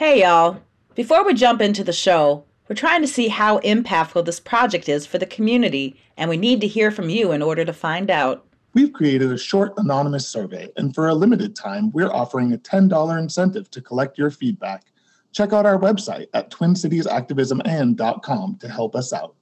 [0.00, 0.56] Hey, y'all.
[0.94, 5.04] Before we jump into the show, we're trying to see how impactful this project is
[5.04, 8.46] for the community, and we need to hear from you in order to find out.
[8.72, 13.18] We've created a short anonymous survey, and for a limited time, we're offering a $10
[13.18, 14.84] incentive to collect your feedback.
[15.32, 19.34] Check out our website at twincitiesactivismand.com to help us out.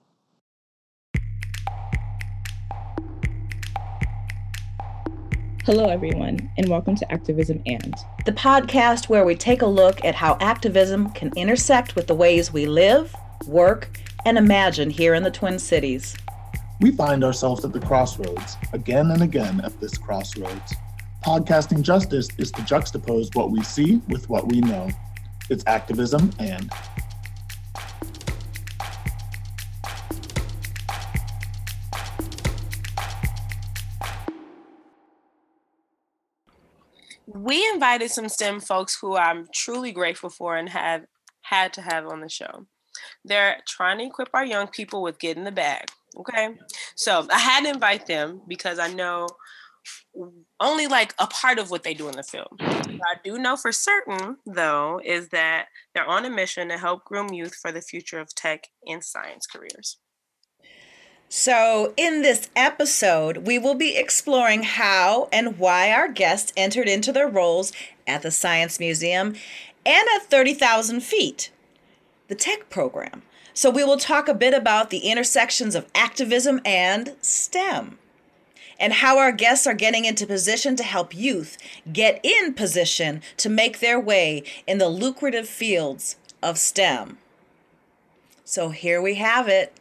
[5.68, 7.94] Hello, everyone, and welcome to Activism And,
[8.24, 12.50] the podcast where we take a look at how activism can intersect with the ways
[12.50, 13.14] we live,
[13.46, 16.16] work, and imagine here in the Twin Cities.
[16.80, 20.74] We find ourselves at the crossroads, again and again at this crossroads.
[21.22, 24.88] Podcasting justice is to juxtapose what we see with what we know.
[25.50, 26.72] It's activism and.
[37.34, 41.04] We invited some STEM folks who I'm truly grateful for and have
[41.42, 42.66] had to have on the show.
[43.24, 45.90] They're trying to equip our young people with getting the bag.
[46.18, 46.56] Okay.
[46.96, 49.28] So I had to invite them because I know
[50.60, 52.48] only like a part of what they do in the field.
[52.58, 57.04] What I do know for certain, though, is that they're on a mission to help
[57.04, 59.98] groom youth for the future of tech and science careers.
[61.30, 67.12] So, in this episode, we will be exploring how and why our guests entered into
[67.12, 67.70] their roles
[68.06, 69.34] at the Science Museum
[69.84, 71.50] and at 30,000 feet,
[72.28, 73.22] the tech program.
[73.52, 77.98] So, we will talk a bit about the intersections of activism and STEM
[78.80, 81.58] and how our guests are getting into position to help youth
[81.92, 87.18] get in position to make their way in the lucrative fields of STEM.
[88.46, 89.77] So, here we have it.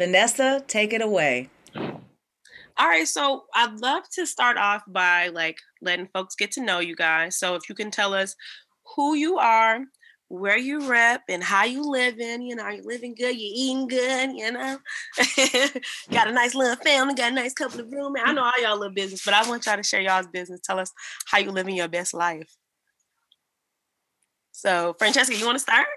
[0.00, 1.50] Vanessa, take it away.
[1.76, 6.78] All right, so I'd love to start off by like letting folks get to know
[6.78, 7.36] you guys.
[7.36, 8.34] So if you can tell us
[8.96, 9.84] who you are,
[10.28, 12.40] where you rep, and how you living.
[12.40, 13.36] You know, are you living good?
[13.36, 14.30] You eating good?
[14.34, 14.78] You know,
[16.10, 18.24] got a nice little family, got a nice couple of roommates.
[18.26, 20.60] I know all y'all live business, but I want y'all to share y'all's business.
[20.64, 20.92] Tell us
[21.26, 22.56] how you living your best life.
[24.52, 25.88] So, Francesca, you want to start?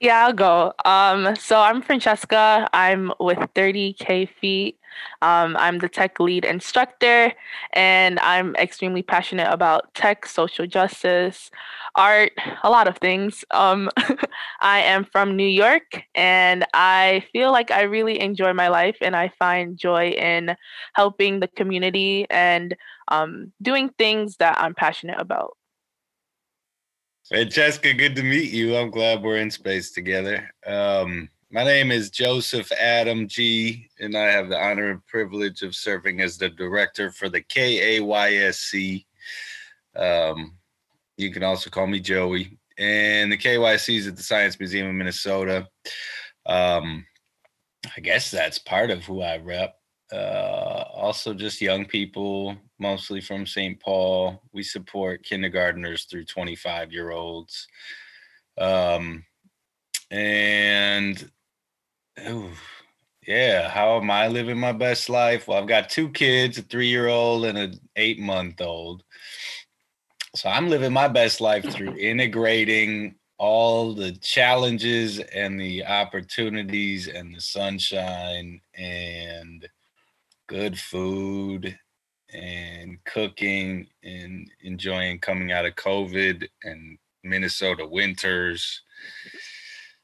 [0.00, 0.74] Yeah, I'll go.
[0.84, 2.68] Um, so I'm Francesca.
[2.74, 4.78] I'm with 30K feet.
[5.22, 7.32] Um, I'm the tech lead instructor,
[7.72, 11.50] and I'm extremely passionate about tech, social justice,
[11.94, 13.44] art, a lot of things.
[13.50, 13.90] Um,
[14.60, 19.16] I am from New York, and I feel like I really enjoy my life, and
[19.16, 20.56] I find joy in
[20.94, 22.76] helping the community and
[23.08, 25.56] um, doing things that I'm passionate about.
[27.28, 28.76] Francesca, good to meet you.
[28.76, 30.48] I'm glad we're in space together.
[30.64, 36.20] Um, my name is Joseph Adamji, and I have the honor and privilege of serving
[36.20, 39.06] as the director for the KAYSC.
[39.96, 40.54] Um,
[41.16, 42.58] you can also call me Joey.
[42.78, 45.66] And the KYC is at the Science Museum of Minnesota.
[46.46, 47.04] Um,
[47.96, 49.74] I guess that's part of who I rep.
[50.12, 50.75] Uh,
[51.06, 53.78] also, just young people mostly from St.
[53.78, 54.42] Paul.
[54.52, 57.68] We support kindergarteners through 25 year olds.
[58.58, 59.24] Um,
[60.10, 61.30] and
[62.28, 62.50] ooh,
[63.24, 65.46] yeah, how am I living my best life?
[65.46, 69.04] Well, I've got two kids, a three year old and an eight month old.
[70.34, 77.32] So I'm living my best life through integrating all the challenges and the opportunities and
[77.32, 79.68] the sunshine and
[80.46, 81.78] good food
[82.32, 88.82] and cooking and enjoying coming out of COVID and Minnesota winters.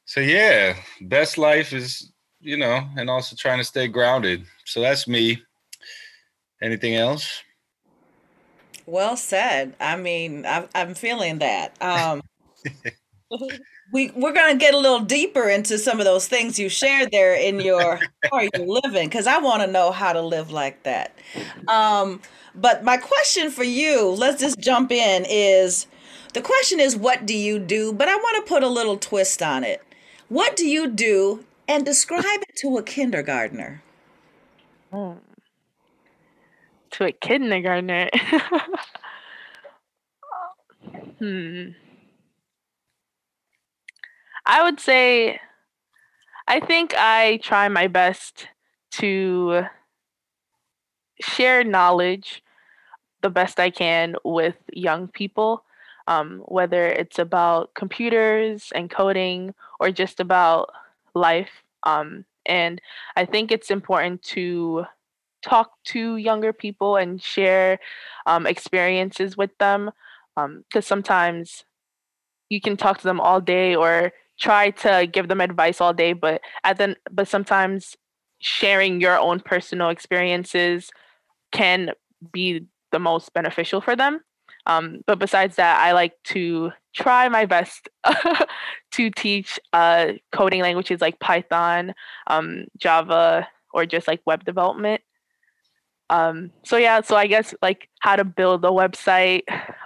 [0.05, 4.45] So yeah, best life is, you know, and also trying to stay grounded.
[4.65, 5.41] So that's me.
[6.61, 7.41] Anything else?
[8.85, 9.75] Well said.
[9.79, 11.81] I mean, I, I'm feeling that.
[11.81, 12.21] Um,
[13.91, 17.35] we we're gonna get a little deeper into some of those things you shared there
[17.35, 20.83] in your how are you living because I want to know how to live like
[20.83, 21.17] that.
[21.67, 22.21] Um,
[22.55, 25.87] but my question for you, let's just jump in, is
[26.33, 27.93] the question is what do you do?
[27.93, 29.81] But I want to put a little twist on it.
[30.29, 33.83] What do you do and describe it to a kindergartner?
[34.91, 35.13] Hmm.
[36.91, 38.09] To a kindergartner.
[41.19, 41.69] hmm.
[44.45, 45.39] I would say
[46.47, 48.47] I think I try my best
[48.93, 49.63] to
[51.21, 52.43] share knowledge
[53.21, 55.63] the best I can with young people,
[56.07, 60.71] um, whether it's about computers and coding or just about
[61.15, 61.63] life.
[61.83, 62.81] Um, and
[63.15, 64.85] I think it's important to
[65.43, 67.79] talk to younger people and share
[68.25, 69.91] um, experiences with them
[70.35, 71.65] because um, sometimes
[72.49, 74.11] you can talk to them all day or
[74.43, 77.95] try to give them advice all day, but at then but sometimes
[78.39, 80.91] sharing your own personal experiences
[81.53, 81.91] can
[82.33, 84.19] be the most beneficial for them.
[84.65, 87.87] Um, but besides that, I like to try my best
[88.91, 91.93] to teach uh, coding languages like Python,
[92.27, 95.01] um, Java, or just like web development.
[96.09, 99.43] Um, so yeah, so I guess like how to build a website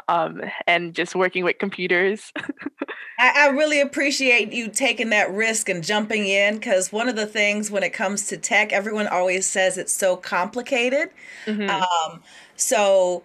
[0.07, 2.31] um, and just working with computers.
[3.19, 7.25] I, I, really appreciate you taking that risk and jumping in because one of the
[7.25, 11.09] things when it comes to tech, everyone always says it's so complicated.
[11.45, 11.69] Mm-hmm.
[11.69, 12.21] Um,
[12.55, 13.23] so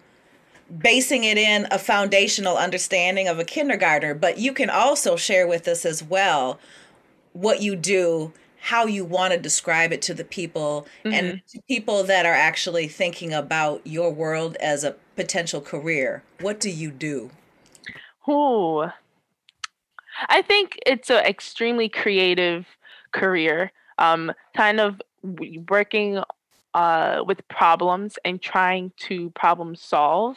[0.79, 5.69] basing it in a foundational understanding of a kindergartner, but you can also share with
[5.69, 6.59] us as well
[7.35, 8.33] what you do
[8.63, 11.13] how you want to describe it to the people mm-hmm.
[11.13, 16.23] and to people that are actually thinking about your world as a potential career.
[16.41, 17.33] What do you do?
[18.29, 18.93] Oh,
[20.29, 22.67] I think it's an extremely creative
[23.13, 23.73] career.
[23.99, 25.01] Um, kind of
[25.69, 26.23] working
[26.75, 30.37] uh, with problems and trying to problem solve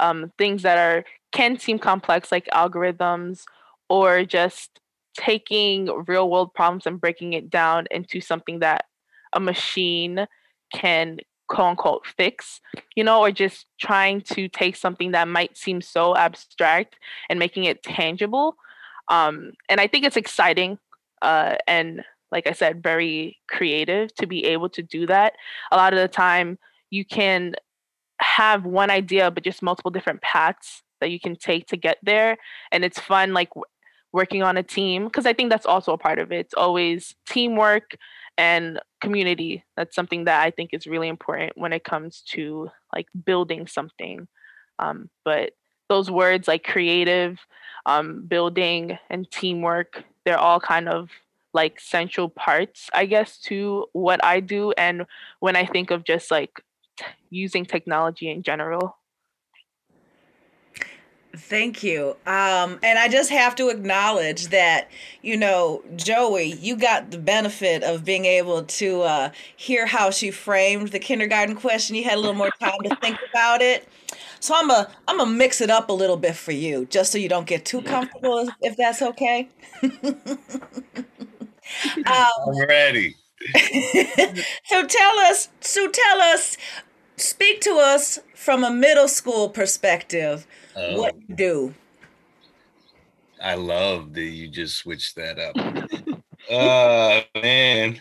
[0.00, 3.44] um, things that are can seem complex, like algorithms,
[3.88, 4.80] or just
[5.16, 8.84] taking real world problems and breaking it down into something that
[9.32, 10.26] a machine
[10.72, 11.18] can
[11.48, 12.60] quote unquote fix,
[12.96, 16.96] you know, or just trying to take something that might seem so abstract
[17.28, 18.56] and making it tangible.
[19.08, 20.78] Um, and I think it's exciting
[21.22, 25.34] uh, and, like I said, very creative to be able to do that.
[25.70, 26.58] A lot of the time,
[26.90, 27.54] you can
[28.20, 32.36] have one idea, but just multiple different paths that you can take to get there.
[32.72, 33.50] And it's fun, like
[34.12, 36.38] working on a team because I think that's also a part of it.
[36.38, 37.96] It's always teamwork
[38.38, 39.64] and community.
[39.76, 44.28] That's something that I think is really important when it comes to like building something.
[44.78, 45.52] Um, but
[45.88, 47.38] those words like creative,
[47.86, 51.10] um, building, and teamwork, they're all kind of
[51.52, 54.72] like central parts, I guess, to what I do.
[54.72, 55.06] And
[55.40, 56.60] when I think of just like
[56.96, 58.96] t- using technology in general.
[61.36, 62.16] Thank you.
[62.26, 64.88] Um, and I just have to acknowledge that,
[65.22, 70.30] you know, Joey, you got the benefit of being able to uh, hear how she
[70.30, 71.96] framed the kindergarten question.
[71.96, 73.88] You had a little more time to think about it.
[74.38, 77.16] So I'm a I'm gonna mix it up a little bit for you, just so
[77.16, 79.48] you don't get too comfortable, if that's okay.
[79.82, 79.94] um,
[82.06, 83.16] I'm ready.
[84.66, 86.58] so tell us, so tell us,
[87.16, 91.74] speak to us from a middle school perspective um, what you do?
[93.42, 95.56] I love that you just switched that up.
[96.50, 98.00] uh man.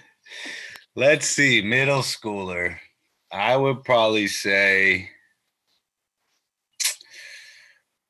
[0.96, 2.78] Let's see, middle schooler.
[3.32, 5.10] I would probably say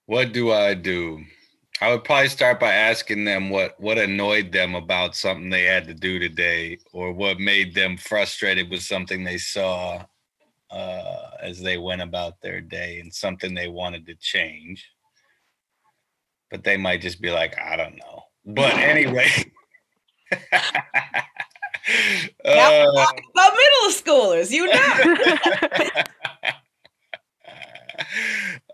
[0.06, 1.24] what do I do?
[1.82, 5.88] I would probably start by asking them what what annoyed them about something they had
[5.88, 10.04] to do today or what made them frustrated with something they saw
[10.74, 14.90] uh, as they went about their day and something they wanted to change.
[16.50, 18.24] But they might just be like, I don't know.
[18.46, 19.30] But anyway.
[20.32, 20.74] uh,
[22.44, 25.16] about middle schoolers, you know.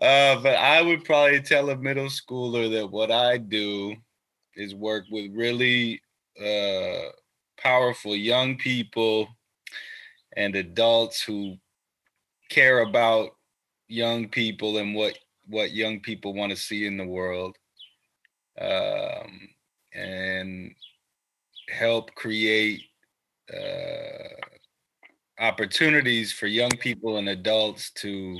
[0.00, 3.94] uh, but I would probably tell a middle schooler that what I do
[4.56, 6.00] is work with really
[6.42, 7.10] uh,
[7.58, 9.28] powerful young people
[10.36, 11.56] and adults who
[12.50, 13.30] care about
[13.88, 17.56] young people and what what young people want to see in the world
[18.60, 19.48] um,
[19.94, 20.72] and
[21.68, 22.82] help create
[23.52, 24.28] uh,
[25.40, 28.38] opportunities for young people and adults to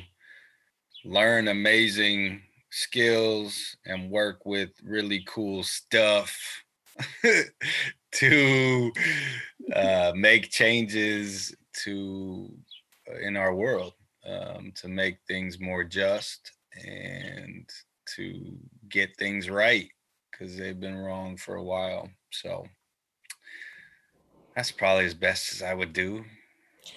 [1.05, 6.39] learn amazing skills and work with really cool stuff
[8.13, 8.93] to
[9.75, 12.49] uh, make changes to
[13.11, 13.95] uh, in our world
[14.31, 16.53] um, to make things more just
[16.85, 17.69] and
[18.17, 18.57] to
[18.89, 19.89] get things right
[20.31, 22.09] because they've been wrong for a while.
[22.31, 22.67] So
[24.57, 26.25] that's probably as best as I would do.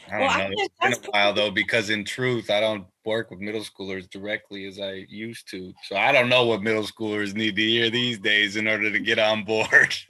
[0.08, 0.46] I don't well, know.
[0.46, 4.10] I it's been a while though, because in truth, I don't work with middle schoolers
[4.10, 5.74] directly as I used to.
[5.84, 9.00] So I don't know what middle schoolers need to hear these days in order to
[9.00, 9.96] get on board.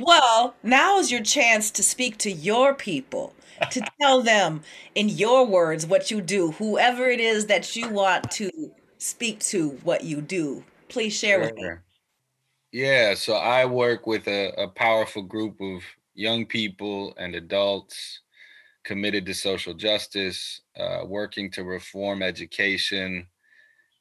[0.00, 3.34] well, now is your chance to speak to your people
[3.70, 4.62] to tell them
[4.94, 8.50] in your words what you do, whoever it is that you want to
[8.98, 10.64] speak to what you do.
[10.88, 11.52] Please share sure.
[11.52, 11.70] with me.
[12.72, 15.82] Yeah, so I work with a, a powerful group of
[16.14, 18.20] young people and adults
[18.84, 23.26] committed to social justice, uh, working to reform education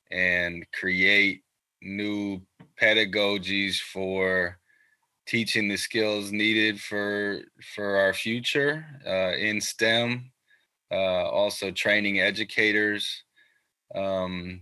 [0.10, 1.43] and create
[1.81, 2.41] new
[2.81, 4.57] pedagogies for
[5.32, 7.40] teaching the skills needed for
[7.74, 10.30] for our future uh, in STEM.
[10.92, 13.24] Uh, also training educators
[13.96, 14.60] um,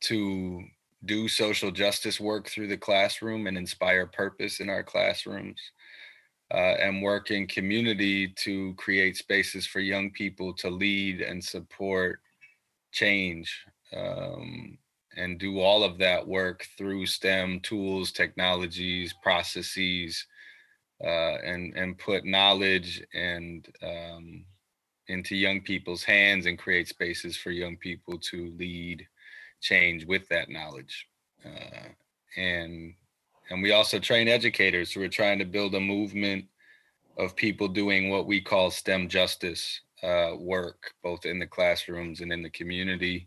[0.00, 0.62] to
[1.06, 5.58] do social justice work through the classroom and inspire purpose in our classrooms.
[6.50, 12.20] Uh, and work in community to create spaces for young people to lead and support
[12.90, 14.78] change um,
[15.18, 20.24] and do all of that work through STEM tools, technologies, processes,
[21.04, 24.44] uh, and and put knowledge and um,
[25.08, 29.06] into young people's hands and create spaces for young people to lead
[29.60, 31.06] change with that knowledge.
[31.44, 31.88] Uh,
[32.36, 32.94] and
[33.50, 36.44] and we also train educators who are trying to build a movement
[37.16, 42.32] of people doing what we call STEM justice uh, work, both in the classrooms and
[42.32, 43.26] in the community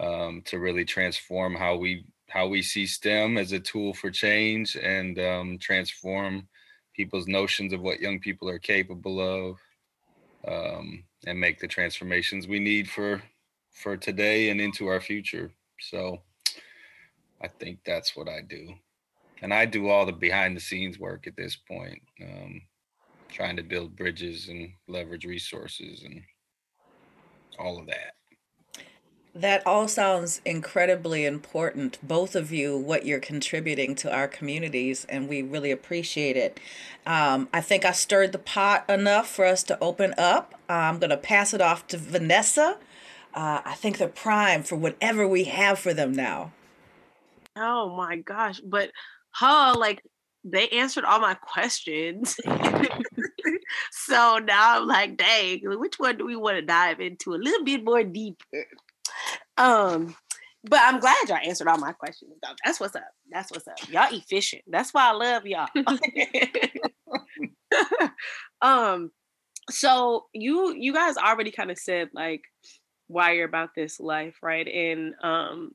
[0.00, 4.76] um, to really transform how we how we see STEM as a tool for change
[4.76, 6.46] and um, transform
[6.94, 9.56] people's notions of what young people are capable of
[10.46, 13.22] um, and make the transformations we need for
[13.72, 15.50] for today and into our future.
[15.80, 16.20] So
[17.40, 18.74] I think that's what I do.
[19.40, 22.60] And I do all the behind the scenes work at this point, um,
[23.30, 26.20] trying to build bridges and leverage resources and
[27.58, 28.17] all of that.
[29.38, 35.28] That all sounds incredibly important, both of you, what you're contributing to our communities, and
[35.28, 36.58] we really appreciate it.
[37.06, 40.54] Um, I think I stirred the pot enough for us to open up.
[40.68, 42.78] I'm going to pass it off to Vanessa.
[43.32, 46.50] Uh, I think they're prime for whatever we have for them now.
[47.54, 48.60] Oh my gosh.
[48.66, 48.90] But,
[49.30, 50.02] huh, like,
[50.42, 52.34] they answered all my questions.
[53.92, 57.64] so now I'm like, dang, which one do we want to dive into a little
[57.64, 58.66] bit more deeper?
[59.58, 60.16] Um,
[60.64, 62.32] but I'm glad y'all answered all my questions.
[62.64, 63.04] That's what's up.
[63.30, 63.76] That's what's up.
[63.90, 64.62] Y'all efficient.
[64.66, 65.68] That's why I love y'all.
[68.62, 69.10] um,
[69.70, 72.42] so you you guys already kind of said like
[73.08, 74.66] why you're about this life, right?
[74.66, 75.72] And um,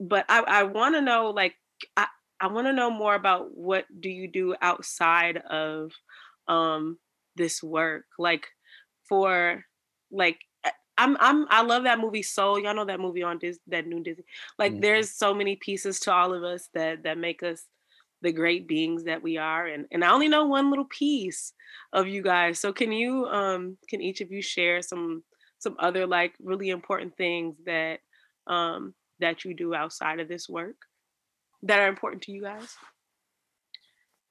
[0.00, 1.54] but I I want to know like
[1.96, 2.06] I
[2.40, 5.92] I want to know more about what do you do outside of
[6.46, 6.98] um
[7.36, 8.46] this work, like
[9.08, 9.64] for
[10.10, 10.38] like
[10.98, 12.58] I'm I'm I love that movie Soul.
[12.58, 14.24] Y'all know that movie on Disney, that new Disney.
[14.58, 14.80] Like mm-hmm.
[14.80, 17.64] there's so many pieces to all of us that that make us
[18.20, 21.52] the great beings that we are and and I only know one little piece
[21.92, 22.58] of you guys.
[22.58, 25.22] So can you um can each of you share some
[25.58, 28.00] some other like really important things that
[28.48, 30.76] um that you do outside of this work
[31.62, 32.76] that are important to you guys?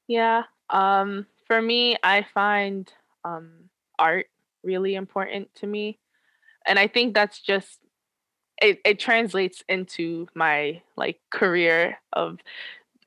[0.07, 0.43] Yeah.
[0.69, 2.91] Um for me I find
[3.23, 4.25] um art
[4.63, 5.97] really important to me
[6.67, 7.79] and I think that's just
[8.61, 12.39] it, it translates into my like career of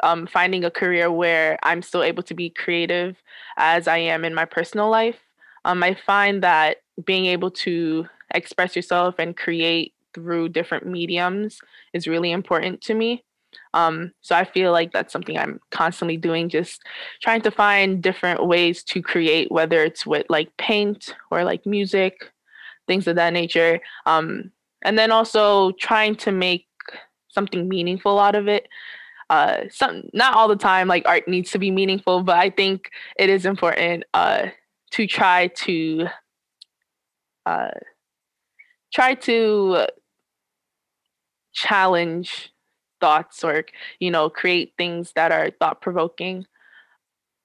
[0.02, 3.16] um, finding a career where I'm still able to be creative
[3.56, 5.18] as I am in my personal life.
[5.64, 11.60] Um, I find that being able to express yourself and create through different mediums
[11.92, 13.24] is really important to me.
[13.74, 16.82] Um, so I feel like that's something I'm constantly doing, just
[17.20, 22.32] trying to find different ways to create, whether it's with like paint or like music
[22.90, 23.78] things of that nature.
[24.04, 24.50] Um,
[24.82, 26.66] and then also trying to make
[27.28, 28.66] something meaningful out of it.
[29.30, 32.90] Uh, some not all the time like art needs to be meaningful, but I think
[33.16, 34.46] it is important uh,
[34.90, 36.08] to try to
[37.46, 37.70] uh,
[38.92, 39.86] try to
[41.52, 42.52] challenge
[43.00, 43.64] thoughts or
[44.00, 46.44] you know create things that are thought provoking.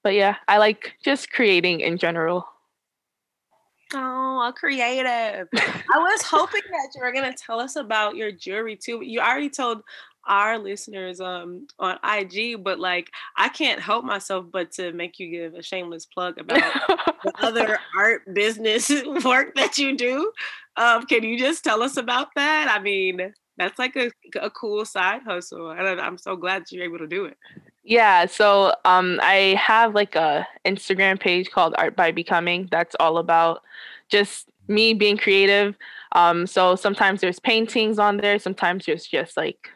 [0.03, 2.47] But yeah, I like just creating in general.
[3.93, 5.47] Oh, creative.
[5.53, 9.01] I was hoping that you were going to tell us about your jewelry too.
[9.03, 9.81] You already told
[10.27, 15.29] our listeners um on IG, but like I can't help myself but to make you
[15.29, 16.63] give a shameless plug about
[17.23, 18.91] the other art business
[19.23, 20.31] work that you do.
[20.77, 22.67] Um, can you just tell us about that?
[22.75, 24.11] I mean, that's like a,
[24.41, 27.37] a cool side hustle, and I'm so glad you're able to do it.
[27.85, 32.67] Yeah, so um, I have like a Instagram page called Art by Becoming.
[32.71, 33.61] That's all about
[34.09, 35.75] just me being creative.
[36.13, 38.39] Um, so sometimes there's paintings on there.
[38.39, 39.69] Sometimes there's just like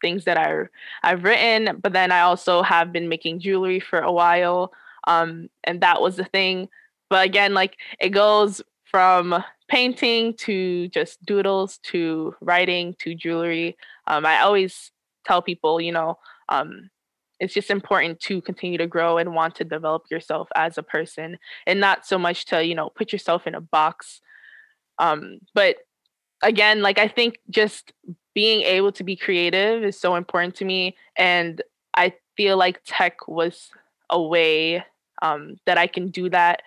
[0.00, 0.66] things that I
[1.02, 1.80] I've written.
[1.82, 4.72] But then I also have been making jewelry for a while,
[5.08, 6.68] um, and that was the thing.
[7.10, 13.76] But again, like it goes from painting to just doodles to writing to jewelry.
[14.06, 14.92] Um, I always
[15.26, 16.90] tell people, you know, um,
[17.40, 21.38] it's just important to continue to grow and want to develop yourself as a person
[21.66, 24.20] and not so much to you know put yourself in a box
[24.98, 25.76] um but
[26.42, 27.92] again like i think just
[28.38, 30.96] being able to be creative is so important to me.
[31.16, 31.60] And
[31.94, 33.68] I feel like tech was
[34.10, 34.84] a way
[35.22, 36.62] um, that I can do that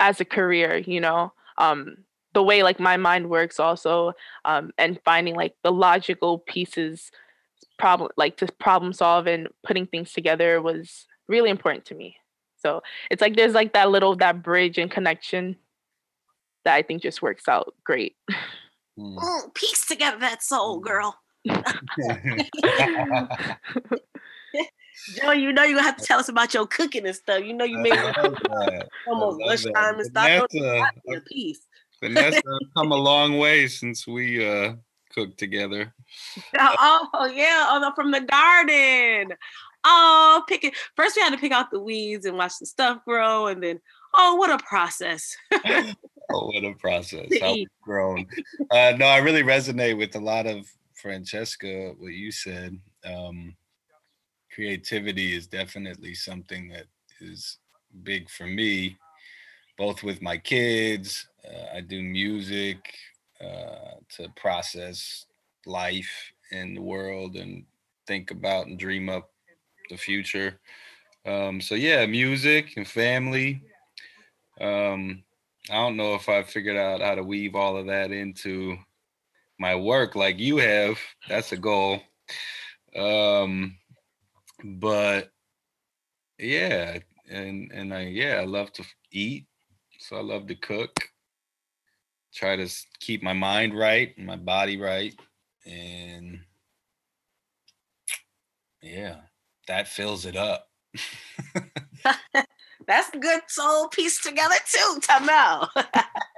[0.00, 1.32] as a career, you know.
[1.56, 4.12] Um, the way like my mind works also
[4.44, 7.10] um, and finding like the logical pieces
[7.82, 12.16] problem like to problem solve and putting things together was really important to me
[12.56, 15.56] so it's like there's like that little that bridge and connection
[16.64, 18.16] that i think just works out great
[18.98, 19.16] Mm.
[19.16, 21.18] Mm, piece together that soul, girl.
[25.14, 27.42] Joe, you know you have to tell us about your cooking and stuff.
[27.42, 28.12] You know you made I
[29.06, 29.74] almost love that.
[29.74, 30.28] lunchtime and stuff.
[30.28, 31.66] Don't Vanessa, a piece.
[32.00, 32.42] Vanessa,
[32.76, 34.74] come a long way since we uh
[35.14, 35.94] cooked together.
[36.58, 39.34] Oh yeah, oh from the garden.
[39.84, 40.74] Oh, pick it.
[40.94, 43.80] First, we had to pick out the weeds and watch the stuff grow, and then
[44.14, 45.36] oh, what a process.
[46.34, 47.28] Oh, what a process!
[47.42, 48.26] How we've grown.
[48.70, 51.92] Uh, no, I really resonate with a lot of Francesca.
[51.98, 52.78] What you said.
[53.04, 53.54] Um,
[54.54, 56.86] creativity is definitely something that
[57.20, 57.58] is
[58.02, 58.96] big for me,
[59.76, 61.26] both with my kids.
[61.44, 62.78] Uh, I do music
[63.42, 65.26] uh, to process
[65.66, 67.64] life in the world and
[68.06, 69.30] think about and dream up
[69.90, 70.60] the future.
[71.26, 73.62] Um, so yeah, music and family.
[74.60, 75.22] Um,
[75.70, 78.76] I don't know if I figured out how to weave all of that into
[79.58, 80.98] my work like you have.
[81.28, 82.00] That's a goal.
[82.96, 83.76] Um,
[84.64, 85.30] but
[86.38, 86.98] yeah,
[87.30, 89.46] and and I yeah, I love to eat,
[89.98, 91.11] so I love to cook.
[92.34, 92.68] Try to
[93.00, 95.14] keep my mind right and my body right,
[95.66, 96.40] and
[98.82, 99.16] yeah,
[99.68, 100.68] that fills it up.
[102.86, 105.68] That's good soul piece together too, Tamel.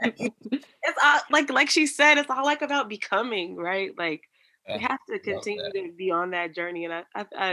[0.02, 3.90] it's all like like she said, it's all like about becoming, right?
[3.96, 4.22] Like
[4.68, 6.84] we Uh, have to continue to be on that journey.
[6.84, 7.50] And I, I, I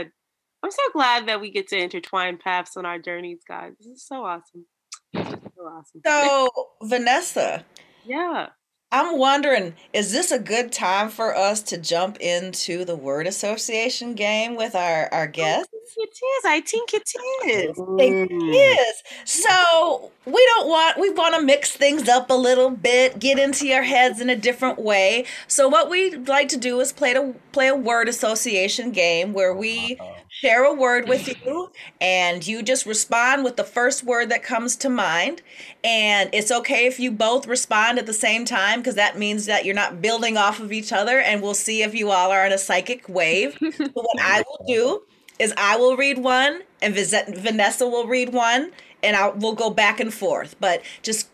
[0.62, 3.72] I'm so glad that we get to intertwine paths on our journeys, guys.
[3.78, 4.66] This is so awesome.
[5.12, 6.00] This is so awesome.
[6.06, 6.48] So,
[6.84, 7.64] Vanessa,
[8.04, 8.48] yeah.
[8.94, 14.12] I'm wondering, is this a good time for us to jump into the word association
[14.12, 15.72] game with our, our guests?
[15.96, 16.44] It is.
[16.44, 17.02] I think it
[17.46, 17.76] is.
[17.96, 19.02] think it is.
[19.24, 23.66] So we don't want we want to mix things up a little bit, get into
[23.66, 25.24] your heads in a different way.
[25.48, 29.54] So what we'd like to do is play to play a word association game where
[29.54, 34.28] we Uh, share a word with you and you just respond with the first word
[34.30, 35.40] that comes to mind.
[35.84, 39.64] And it's okay if you both respond at the same time because that means that
[39.64, 42.52] you're not building off of each other and we'll see if you all are on
[42.52, 43.58] a psychic wave.
[43.82, 45.02] So what I will do
[45.38, 48.70] is I will read one and Vanessa will read one
[49.02, 50.56] and I will go back and forth.
[50.60, 51.28] But just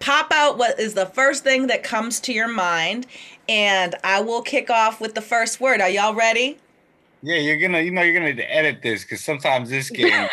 [0.00, 3.06] pop out what is the first thing that comes to your mind
[3.48, 5.80] and I will kick off with the first word.
[5.80, 6.58] Are y'all ready?
[7.22, 10.28] Yeah, you're gonna, you know, you're gonna need to edit this because sometimes this game.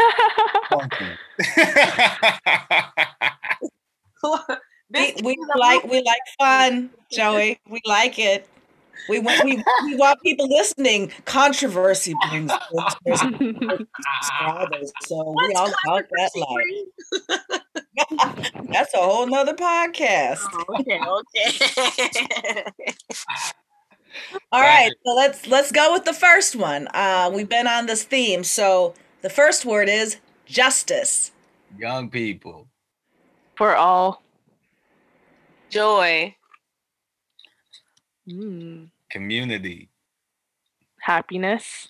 [4.91, 7.59] We, we like we like fun, Joey.
[7.69, 8.47] We like it.
[9.07, 11.11] We want we, we want people listening.
[11.25, 12.51] Controversy brings
[13.07, 16.87] subscribers, so we all about that life.
[18.71, 20.39] That's a whole nother podcast.
[20.53, 20.99] Oh, okay,
[22.15, 22.65] okay.
[24.51, 26.87] All right, so let's let's go with the first one.
[26.93, 31.31] Uh, we've been on this theme, so the first word is justice.
[31.77, 32.67] Young people,
[33.55, 34.23] For all.
[35.69, 36.35] Joy.
[38.27, 38.89] Mm.
[39.11, 39.89] community,
[41.01, 41.89] Happiness.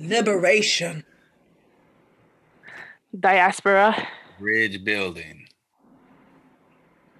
[0.00, 1.04] Liberation.
[3.18, 4.08] Diaspora.
[4.38, 5.48] bridge building.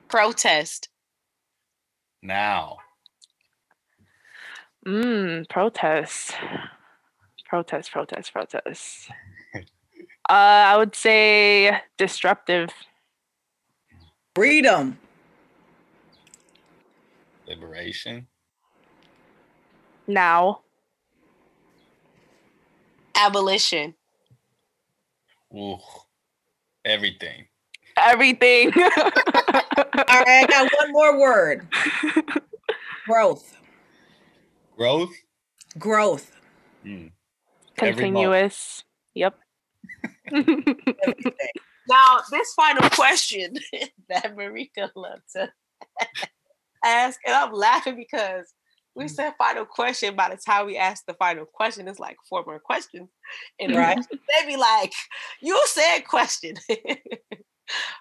[0.09, 0.89] Protest.
[2.23, 2.79] Now,
[4.89, 6.35] Mm, protest.
[7.47, 9.11] Protest, protest, protest.
[9.55, 9.61] uh,
[10.31, 12.71] I would say disruptive.
[14.35, 14.99] Freedom.
[17.47, 18.27] liberation,
[20.07, 20.61] Now.
[23.15, 23.95] Abolition.
[25.55, 25.77] Ooh,
[26.87, 27.47] everything.
[27.99, 28.73] Everything.
[28.77, 28.83] All
[30.09, 31.69] right, I got one more word.
[33.07, 33.58] Growth.
[34.79, 35.11] Growth.
[35.77, 36.31] Growth.
[36.87, 37.11] Mm.
[37.77, 38.85] Continuous.
[39.15, 39.35] Yep.
[41.91, 43.55] Now, this final question
[44.11, 45.51] that Marika loved to
[46.85, 48.53] ask, and I'm laughing because
[48.95, 49.11] we Mm.
[49.11, 50.15] said final question.
[50.15, 53.09] By the time we ask the final question, it's like four more questions.
[53.59, 53.99] And Right.
[54.13, 54.93] they be like,
[55.41, 56.57] "You said question,"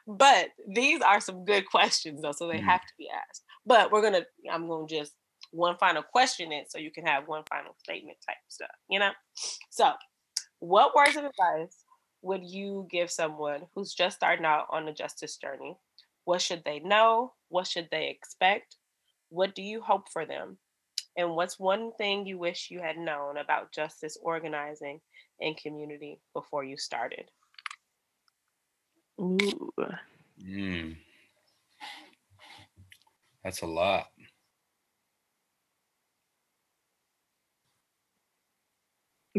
[0.05, 2.65] but these are some good questions though, so they Mm.
[2.65, 3.43] have to be asked.
[3.65, 5.13] But we're gonna, I'm gonna just
[5.51, 9.11] one final question in so you can have one final statement type stuff, you know?
[9.69, 9.93] So,
[10.59, 11.83] what words of advice
[12.21, 15.77] would you give someone who's just starting out on the justice journey?
[16.25, 17.33] What should they know?
[17.49, 18.75] What should they expect?
[19.29, 20.57] What do you hope for them?
[21.15, 25.01] And what's one thing you wish you had known about justice organizing
[25.41, 27.31] and community before you started?
[29.19, 29.71] Ooh.
[30.43, 30.97] Mm.
[33.43, 34.07] That's a lot.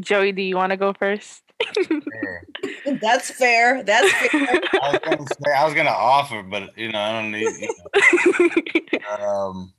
[0.00, 1.42] Joey, do you want to go first?
[3.00, 3.82] That's fair.
[3.82, 4.30] That's fair.
[4.82, 7.42] I was gonna say I was gonna offer, but you know I don't need.
[7.42, 9.72] You know, um,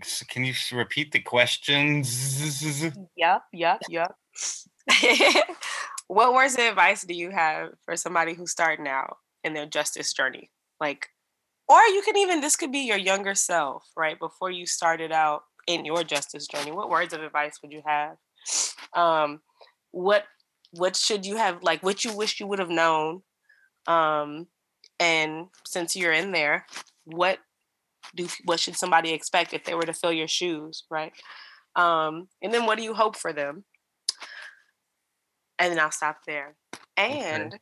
[0.00, 2.82] s- can you repeat the questions?
[3.16, 4.14] Yep, yep, yep.
[6.08, 10.12] what words of advice do you have for somebody who's starting out in their justice
[10.12, 10.50] journey?
[10.80, 11.08] Like,
[11.68, 14.18] or you can even, this could be your younger self, right?
[14.18, 16.70] Before you started out in your justice journey.
[16.70, 18.16] What words of advice would you have?
[18.94, 19.40] Um,
[19.90, 20.24] what
[20.72, 23.22] what should you have like what you wish you would have known?
[23.86, 24.48] Um,
[24.98, 26.66] and since you're in there,
[27.04, 27.38] what
[28.14, 31.12] do what should somebody expect if they were to fill your shoes, right?
[31.74, 33.64] Um, and then what do you hope for them?
[35.58, 36.56] And then I'll stop there.
[36.96, 37.54] And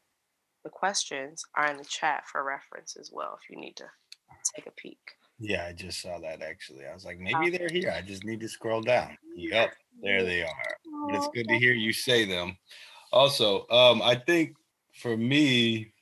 [0.64, 3.86] the questions are in the chat for reference as well if you need to
[4.54, 4.98] take a peek.
[5.38, 6.86] Yeah, I just saw that actually.
[6.86, 7.92] I was like, maybe they're here.
[7.96, 9.16] I just need to scroll down.
[9.36, 10.76] Yep, there they are.
[11.06, 12.56] But it's good to hear you say them.
[13.12, 14.56] Also, um, I think
[14.94, 15.92] for me,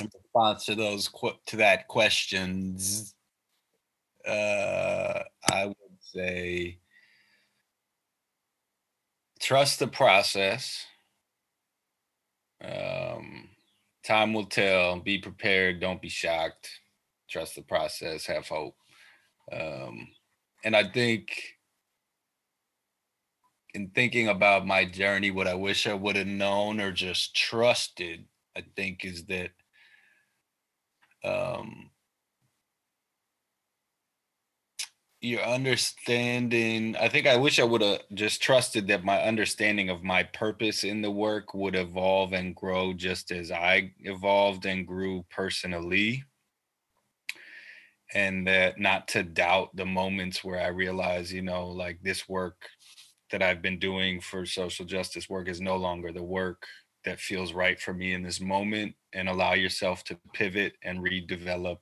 [0.00, 1.08] in response to those
[1.46, 3.14] to that questions,
[4.26, 6.78] uh, I would say
[9.40, 10.84] trust the process.
[12.60, 13.48] Um,
[14.04, 14.98] time will tell.
[14.98, 15.80] Be prepared.
[15.80, 16.68] Don't be shocked.
[17.28, 18.26] Trust the process.
[18.26, 18.76] Have hope.
[19.52, 20.08] Um,
[20.64, 21.30] and I think
[23.74, 28.24] in thinking about my journey, what I wish I would have known or just trusted,
[28.56, 29.50] I think is that
[31.24, 31.90] um,
[35.20, 40.04] your understanding i think i wish i would have just trusted that my understanding of
[40.04, 45.24] my purpose in the work would evolve and grow just as i evolved and grew
[45.28, 46.22] personally
[48.14, 52.56] and that not to doubt the moments where i realize you know like this work
[53.30, 56.62] that i've been doing for social justice work is no longer the work
[57.04, 61.78] that feels right for me in this moment and allow yourself to pivot and redevelop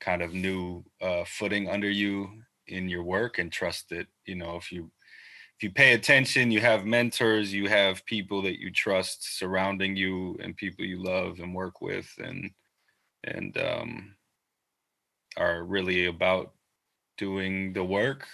[0.00, 2.28] kind of new uh, footing under you
[2.66, 4.90] in your work and trust that you know if you
[5.56, 10.36] if you pay attention you have mentors you have people that you trust surrounding you
[10.42, 12.50] and people you love and work with and
[13.24, 14.14] and um
[15.36, 16.52] are really about
[17.16, 18.26] doing the work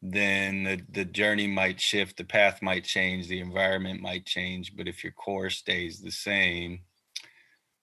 [0.00, 4.86] then the, the journey might shift the path might change the environment might change but
[4.86, 6.80] if your core stays the same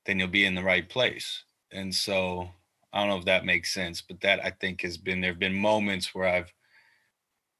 [0.06, 2.50] then you'll be in the right place and so
[2.96, 5.40] I don't know if that makes sense, but that I think has been there have
[5.40, 6.52] been moments where I've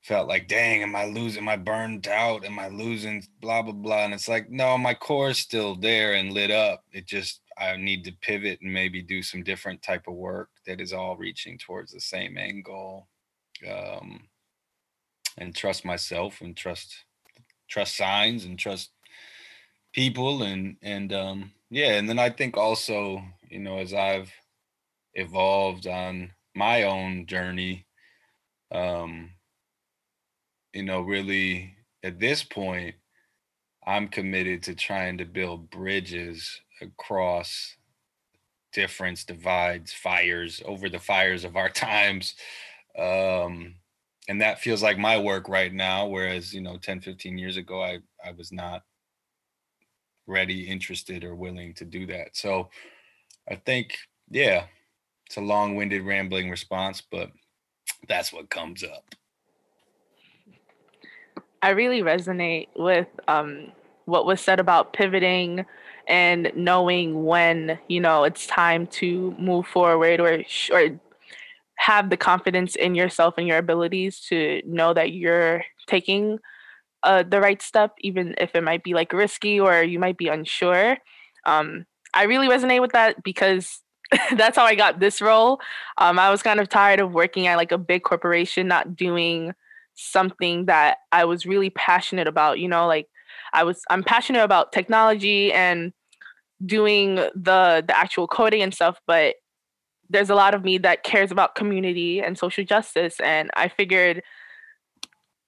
[0.02, 1.44] felt like, dang, am I losing?
[1.44, 2.46] Am I burned out?
[2.46, 3.22] Am I losing?
[3.42, 4.06] Blah blah blah.
[4.06, 6.86] And it's like, no, my core is still there and lit up.
[6.94, 10.82] It just I need to pivot and maybe do some different type of work that
[10.82, 13.08] is all reaching towards the same end goal.
[13.70, 14.28] Um,
[15.38, 17.06] and trust myself and trust
[17.70, 18.92] trust signs and trust
[19.94, 24.32] people and and um yeah and then i think also you know as i've
[25.14, 27.86] evolved on my own journey
[28.72, 29.30] um
[30.74, 32.96] you know really at this point
[33.86, 37.76] i'm committed to trying to build bridges across
[38.74, 42.36] difference divides fires over the fires of our times.
[42.98, 43.76] Um
[44.28, 47.84] and that feels like my work right now whereas you know 10 15 years ago
[47.84, 48.82] i i was not
[50.26, 52.36] ready interested or willing to do that.
[52.36, 52.70] So
[53.50, 53.98] i think
[54.30, 54.66] yeah
[55.28, 57.32] it's a long-winded rambling response but
[58.08, 59.16] that's what comes up.
[61.62, 63.72] I really resonate with um,
[64.06, 65.66] what was said about pivoting
[66.08, 71.00] and knowing when you know it's time to move forward or or
[71.78, 76.40] have the confidence in yourself and your abilities to know that you're taking
[77.04, 80.28] uh, the right step, even if it might be like risky or you might be
[80.28, 80.98] unsure.
[81.46, 83.82] Um, I really resonate with that because
[84.36, 85.60] that's how I got this role.
[85.98, 89.54] Um, I was kind of tired of working at like a big corporation, not doing
[89.94, 92.60] something that I was really passionate about.
[92.60, 93.08] You know, like
[93.54, 95.94] I was, I'm passionate about technology and
[96.64, 99.36] doing the the actual coding and stuff, but
[100.10, 103.20] there's a lot of me that cares about community and social justice.
[103.20, 104.22] And I figured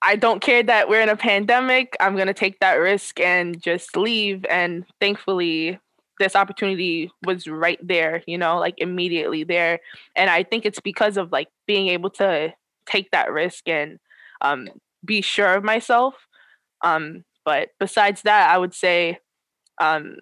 [0.01, 1.95] I don't care that we're in a pandemic.
[1.99, 4.45] I'm going to take that risk and just leave.
[4.45, 5.79] And thankfully,
[6.19, 9.79] this opportunity was right there, you know, like immediately there.
[10.15, 12.53] And I think it's because of like being able to
[12.87, 13.99] take that risk and
[14.41, 14.69] um,
[15.03, 16.15] be sure of myself.
[16.83, 19.19] Um, but besides that, I would say
[19.79, 20.17] um,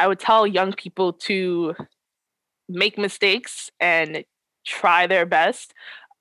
[0.00, 1.74] I would tell young people to
[2.70, 4.24] make mistakes and
[4.64, 5.74] try their best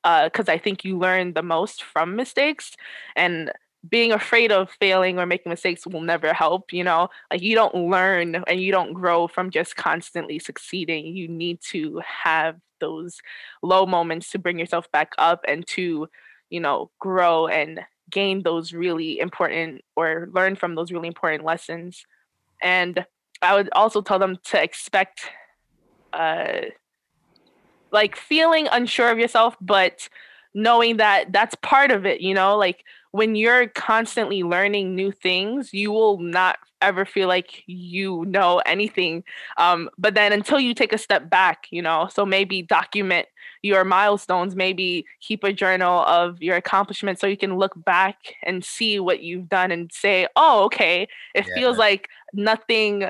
[0.03, 2.75] because uh, I think you learn the most from mistakes.
[3.15, 3.53] And
[3.89, 7.73] being afraid of failing or making mistakes will never help you know like you don't
[7.73, 13.21] learn and you don't grow from just constantly succeeding you need to have those
[13.63, 16.09] low moments to bring yourself back up and to
[16.49, 17.79] you know grow and
[18.11, 22.05] gain those really important or learn from those really important lessons
[22.61, 23.05] and
[23.41, 25.29] i would also tell them to expect
[26.13, 26.61] uh
[27.91, 30.09] like feeling unsure of yourself but
[30.53, 35.73] knowing that that's part of it you know like when you're constantly learning new things,
[35.73, 39.23] you will not ever feel like you know anything.
[39.57, 43.27] Um, but then until you take a step back, you know, so maybe document
[43.61, 48.63] your milestones, maybe keep a journal of your accomplishments so you can look back and
[48.63, 51.55] see what you've done and say, oh, okay, it yeah.
[51.55, 53.09] feels like nothing.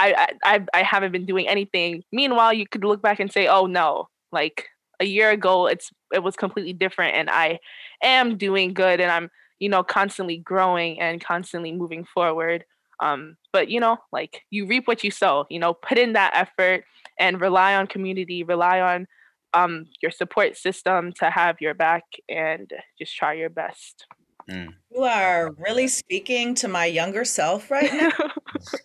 [0.00, 2.02] I, I I haven't been doing anything.
[2.12, 4.66] Meanwhile, you could look back and say, "Oh no, like
[5.00, 7.58] a year ago it's it was completely different and i
[8.02, 12.64] am doing good and i'm you know constantly growing and constantly moving forward.
[13.00, 16.32] Um but you know like you reap what you sow you know put in that
[16.34, 16.84] effort
[17.18, 19.06] and rely on community rely on
[19.54, 24.06] um your support system to have your back and just try your best
[24.48, 24.72] mm.
[24.90, 28.10] you are really speaking to my younger self right now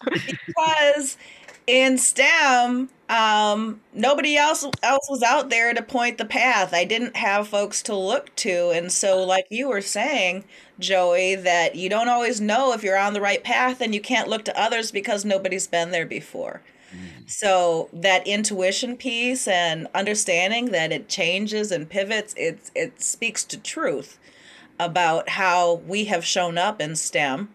[0.12, 1.18] because
[1.68, 6.74] in STEM, um, nobody else else was out there to point the path.
[6.74, 10.44] I didn't have folks to look to, and so, like you were saying,
[10.80, 14.30] Joey, that you don't always know if you're on the right path, and you can't
[14.30, 16.62] look to others because nobody's been there before.
[16.92, 17.30] Mm.
[17.30, 23.58] So that intuition piece and understanding that it changes and pivots, it it speaks to
[23.58, 24.20] truth
[24.80, 27.50] about how we have shown up in STEM,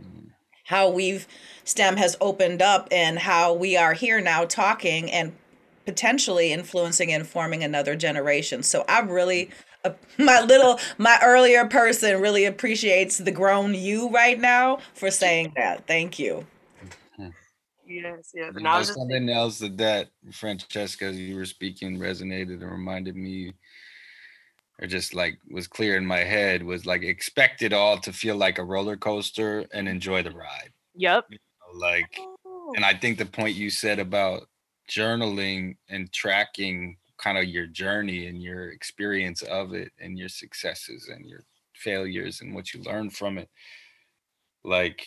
[0.00, 0.30] mm.
[0.64, 1.26] how we've
[1.64, 5.32] STEM has opened up and how we are here now talking and
[5.84, 8.62] potentially influencing and forming another generation.
[8.62, 9.50] So I'm really
[9.84, 15.52] uh, my little my earlier person really appreciates the grown you right now for saying
[15.56, 15.86] that.
[15.86, 16.46] Thank you.
[17.88, 18.52] Yes, yes.
[18.54, 22.70] And I was just something else that that Francesca, as you were speaking, resonated and
[22.70, 23.54] reminded me,
[24.80, 28.36] or just like was clear in my head, was like expect it all to feel
[28.36, 30.72] like a roller coaster and enjoy the ride.
[30.94, 31.24] Yep
[31.74, 32.72] like oh.
[32.76, 34.48] and i think the point you said about
[34.90, 41.10] journaling and tracking kind of your journey and your experience of it and your successes
[41.12, 43.48] and your failures and what you learn from it
[44.64, 45.06] like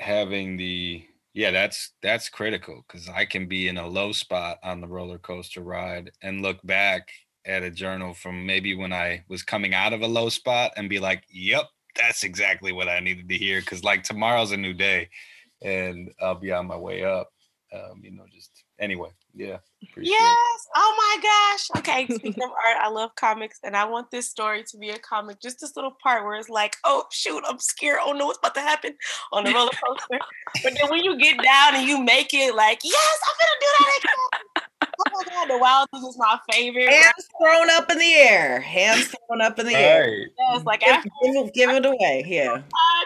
[0.00, 4.80] having the yeah that's that's critical because i can be in a low spot on
[4.80, 7.08] the roller coaster ride and look back
[7.46, 10.88] at a journal from maybe when i was coming out of a low spot and
[10.88, 11.64] be like yep
[11.96, 15.08] that's exactly what i needed to hear because like tomorrow's a new day
[15.64, 17.30] and I'll be on my way up.
[17.72, 19.58] Um, you know, just anyway, yeah.
[19.96, 20.66] Yes.
[20.76, 21.80] Oh my gosh.
[21.80, 22.06] Okay.
[22.14, 25.40] Speaking of art, I love comics, and I want this story to be a comic.
[25.40, 27.98] Just this little part where it's like, oh shoot, I'm scared.
[28.04, 28.94] Oh no, what's about to happen
[29.32, 30.24] on the roller coaster.
[30.62, 33.66] but then when you get down and you make it, like, yes, I'm gonna do
[33.78, 34.63] that again.
[34.86, 36.88] Oh my god, the wild thing is my favorite.
[36.88, 38.60] Hands thrown up in the air.
[38.60, 39.82] Hands thrown up in the right.
[39.82, 40.26] air.
[40.38, 42.24] Yes, like after give, give it away.
[42.26, 42.62] Yeah.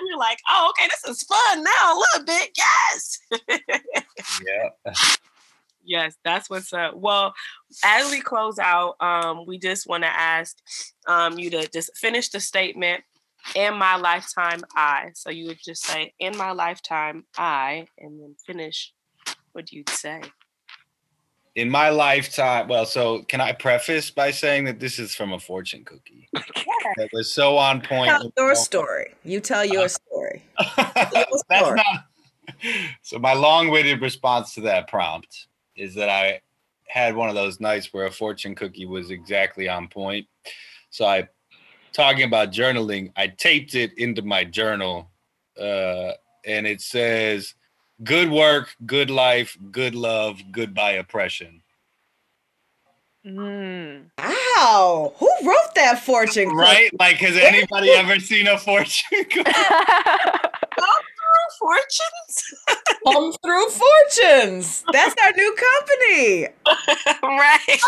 [0.07, 2.51] You're like, oh, okay, this is fun now a little bit.
[2.57, 3.19] Yes.
[4.47, 4.93] yeah.
[5.85, 6.97] Yes, that's what's up.
[6.97, 7.33] Well,
[7.83, 10.57] as we close out, um, we just want to ask
[11.07, 13.03] um, you to just finish the statement.
[13.55, 15.11] In my lifetime, I.
[15.15, 18.93] So you would just say, "In my lifetime, I," and then finish
[19.53, 20.21] what you'd say
[21.59, 25.41] in my lifetime, well, so can I preface by saying that this is from a
[25.41, 28.09] fortune cookie that was so on point.
[28.11, 29.13] Tell your story.
[29.25, 30.45] You tell your uh, story.
[30.77, 31.81] That's not.
[33.03, 36.41] So my long-winded response to that prompt is that I
[36.89, 40.27] had one of those nights where a fortune cookie was exactly on point.
[40.89, 41.29] So I,
[41.93, 45.11] talking about journaling, I taped it into my journal,
[45.61, 46.13] uh,
[46.47, 47.55] and it says
[48.03, 51.63] good work, good life, good love, goodbye oppression.
[53.27, 54.11] Mm.
[54.19, 56.49] Wow, who wrote that fortune?
[56.51, 56.91] Right?
[56.99, 59.25] Like, has anybody ever seen a fortune?
[59.35, 62.55] Come through fortunes?
[63.05, 64.85] Come through fortunes.
[64.93, 66.49] That's our new company.
[67.23, 67.81] right.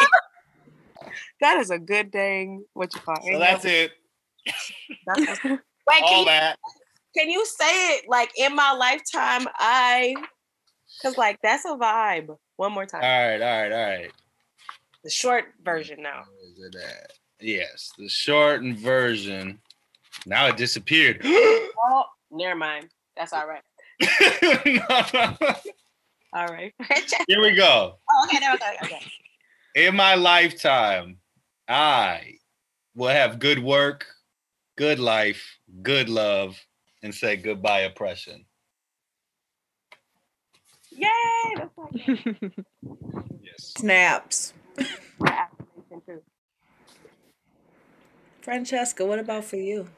[1.40, 3.33] that is a good dang what you call it.
[3.33, 3.92] So that's it.
[5.07, 6.59] That's- Wait, can All you, that.
[7.16, 9.46] Can you say it like in my lifetime?
[9.59, 10.14] I,
[11.03, 12.37] cause like that's a vibe.
[12.57, 13.03] One more time.
[13.03, 14.12] All right, all right, all right.
[15.03, 16.25] The short version now.
[16.29, 17.12] Where is it at?
[17.40, 19.59] Yes, the shortened version.
[20.27, 21.25] Now it disappeared.
[21.83, 22.90] Oh, never mind.
[23.16, 23.62] That's all right.
[26.33, 26.73] All right.
[26.81, 26.85] oh,
[27.27, 27.96] Here we go.
[28.09, 29.01] Oh, okay, no, okay, okay.
[29.75, 31.16] In my lifetime,
[31.68, 32.35] I
[32.94, 34.07] will have good work,
[34.77, 36.57] good life, good love,
[37.03, 38.45] and say goodbye oppression.
[40.91, 41.11] Yay!
[43.43, 43.73] Yes.
[43.79, 44.55] Snaps.
[45.19, 46.23] my affirmation too.
[48.43, 49.89] Francesca, what about for you?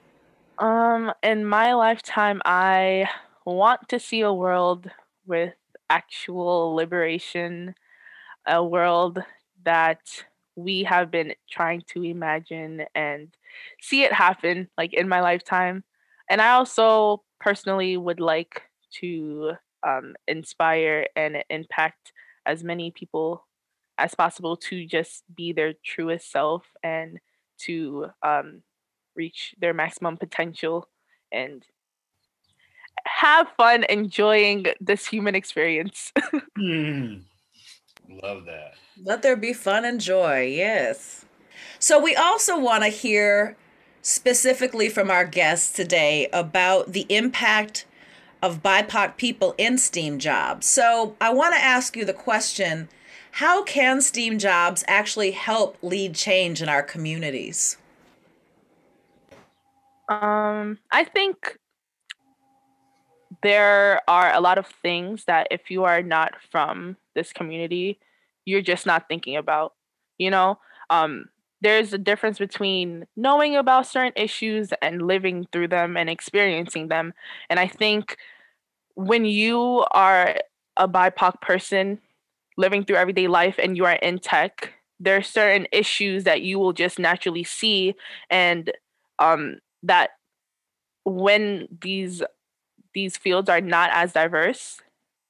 [0.58, 3.08] Um, in my lifetime, I
[3.44, 4.90] want to see a world
[5.26, 5.54] with
[5.90, 7.74] actual liberation,
[8.46, 9.22] a world
[9.64, 10.24] that
[10.56, 13.28] we have been trying to imagine and
[13.80, 15.84] see it happen, like in my lifetime.
[16.32, 18.62] And I also personally would like
[19.00, 19.52] to
[19.86, 22.14] um, inspire and impact
[22.46, 23.46] as many people
[23.98, 27.18] as possible to just be their truest self and
[27.66, 28.62] to um,
[29.14, 30.88] reach their maximum potential
[31.30, 31.66] and
[33.04, 36.12] have fun enjoying this human experience.
[36.58, 37.20] Hmm.
[38.08, 38.74] Love that.
[39.02, 41.24] Let there be fun and joy, yes.
[41.78, 43.56] So, we also want to hear
[44.02, 47.86] specifically from our guests today about the impact
[48.42, 50.66] of BIPOC people in STEAM jobs.
[50.66, 52.88] So, I want to ask you the question
[53.36, 57.78] how can STEAM jobs actually help lead change in our communities?
[60.08, 61.56] Um, I think
[63.42, 67.98] there are a lot of things that if you are not from this community,
[68.44, 69.72] you're just not thinking about.
[70.18, 70.58] You know,
[70.90, 71.26] um,
[71.62, 77.14] there's a difference between knowing about certain issues and living through them and experiencing them.
[77.48, 78.16] And I think
[78.94, 80.36] when you are
[80.76, 82.00] a BIPOC person
[82.56, 86.58] living through everyday life and you are in tech, there are certain issues that you
[86.58, 87.94] will just naturally see
[88.28, 88.72] and
[89.20, 90.10] um, that
[91.04, 92.22] when these
[92.94, 94.80] these fields are not as diverse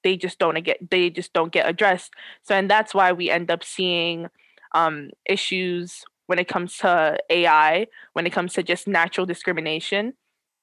[0.04, 3.50] they just don't get they just don't get addressed so and that's why we end
[3.50, 4.28] up seeing
[4.74, 10.14] um, issues when it comes to ai when it comes to just natural discrimination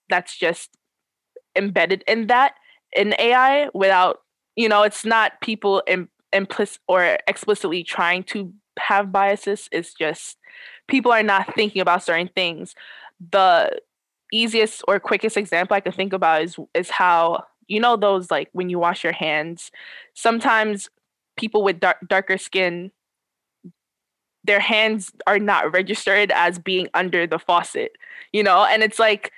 [0.10, 0.72] that's just
[1.56, 2.54] embedded in that
[2.96, 4.20] in ai without
[4.56, 10.38] you know it's not people Im- implicit or explicitly trying to have biases it's just
[10.90, 12.76] people are not thinking about certain things.
[13.32, 13.80] The
[14.34, 18.50] easiest or quickest example I can think about is is how you know those like
[18.52, 19.72] when you wash your hands,
[20.14, 20.90] sometimes
[21.38, 22.92] people with dark, darker skin
[24.44, 27.92] their hands are not registered as being under the faucet,
[28.32, 29.32] you know, and it's like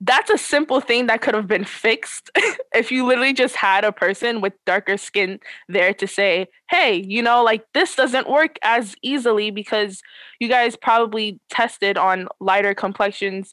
[0.00, 2.30] that's a simple thing that could have been fixed
[2.74, 7.22] if you literally just had a person with darker skin there to say, hey, you
[7.22, 10.02] know, like this doesn't work as easily because
[10.38, 13.52] you guys probably tested on lighter complexions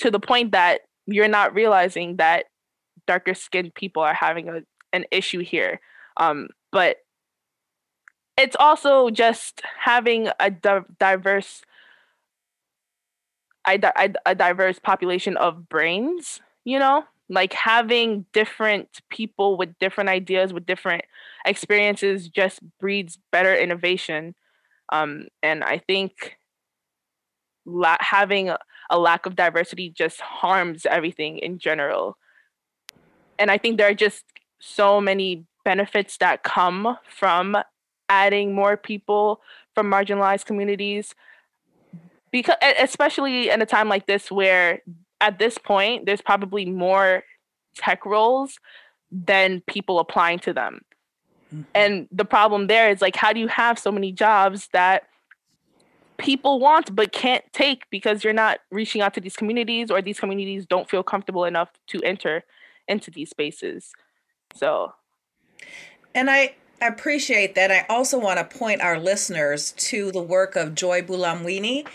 [0.00, 2.46] to the point that you're not realizing that
[3.06, 4.60] darker skinned people are having a,
[4.92, 5.80] an issue here.
[6.16, 6.96] Um, but
[8.38, 11.62] it's also just having a di- diverse
[13.66, 20.08] a, di- a diverse population of brains, you know, like having different people with different
[20.08, 21.04] ideas, with different
[21.44, 24.34] experiences, just breeds better innovation.
[24.90, 26.38] Um, and I think
[27.66, 28.50] la- having
[28.90, 32.16] a lack of diversity just harms everything in general.
[33.38, 34.24] And I think there are just
[34.60, 37.56] so many benefits that come from
[38.08, 39.40] adding more people
[39.74, 41.14] from marginalized communities.
[42.30, 44.82] Because especially in a time like this where
[45.20, 47.24] at this point there's probably more
[47.74, 48.58] tech roles
[49.10, 50.82] than people applying to them.
[51.48, 51.62] Mm-hmm.
[51.74, 55.04] and the problem there is like how do you have so many jobs that
[56.18, 60.20] people want but can't take because you're not reaching out to these communities or these
[60.20, 62.44] communities don't feel comfortable enough to enter
[62.86, 63.92] into these spaces?
[64.54, 64.92] So
[66.14, 67.70] and i I appreciate that.
[67.70, 71.86] I also want to point our listeners to the work of Joy Buolamwini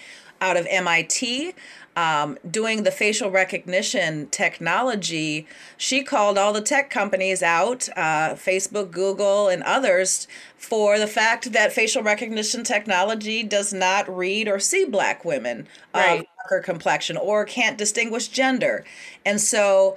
[0.41, 1.53] out of MIT.
[1.95, 5.45] Um, doing the facial recognition technology,
[5.77, 10.27] she called all the tech companies out, uh, Facebook, Google, and others,
[10.57, 16.21] for the fact that facial recognition technology does not read or see black women right.
[16.21, 18.83] of darker complexion or can't distinguish gender.
[19.23, 19.95] And so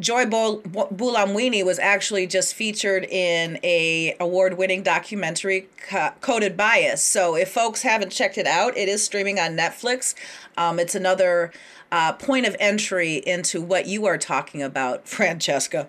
[0.00, 7.04] Joy Bul- Buolamwini was actually just featured in a award-winning documentary, Co- Coded Bias.
[7.04, 10.14] So if folks haven't checked it out, it is streaming on Netflix.
[10.56, 11.52] Um, it's another
[11.92, 15.88] uh, point of entry into what you are talking about, Francesca.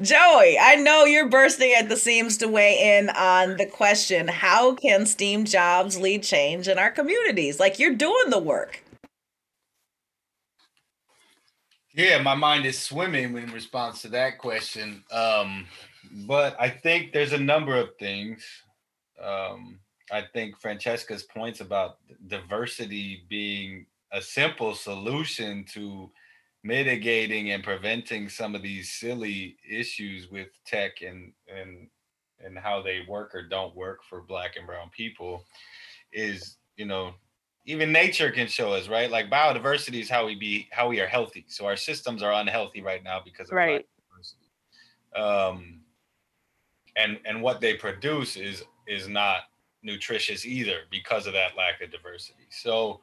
[0.00, 4.74] Joey, I know you're bursting at the seams to weigh in on the question how
[4.74, 7.58] can STEAM jobs lead change in our communities?
[7.58, 8.82] Like you're doing the work.
[11.96, 15.02] Yeah, my mind is swimming in response to that question.
[15.10, 15.66] Um,
[16.26, 18.44] but I think there's a number of things.
[19.18, 19.78] Um,
[20.12, 26.10] I think Francesca's points about diversity being a simple solution to
[26.62, 31.88] mitigating and preventing some of these silly issues with tech and and
[32.44, 35.44] and how they work or don't work for black and brown people
[36.12, 37.14] is you know
[37.66, 39.10] even nature can show us right?
[39.10, 41.44] Like biodiversity is how we be how we are healthy.
[41.48, 43.86] So our systems are unhealthy right now because of right.
[45.14, 45.80] um
[46.96, 49.42] and and what they produce is is not
[49.82, 52.46] nutritious either because of that lack of diversity.
[52.50, 53.00] So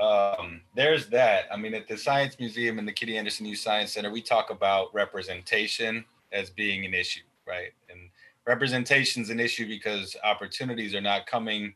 [0.00, 1.44] um, there's that.
[1.52, 4.50] I mean, at the Science Museum and the Kitty Andersen Youth Science Center, we talk
[4.50, 7.72] about representation as being an issue, right?
[7.90, 8.08] And
[8.46, 11.74] representation is an issue because opportunities are not coming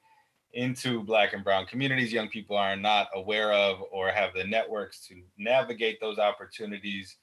[0.53, 2.13] into Black and Brown communities.
[2.13, 7.17] Young people are not aware of or have the networks to navigate those opportunities.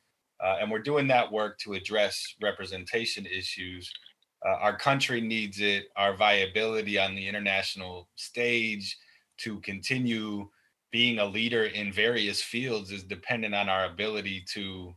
[0.44, 3.92] Uh, and we're doing that work to address representation issues.
[4.46, 8.98] Uh, our country needs it, our viability on the international stage
[9.38, 10.48] to continue
[10.92, 14.94] being a leader in various fields is dependent on our ability to